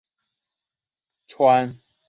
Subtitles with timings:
[1.27, 1.81] 川黔石栎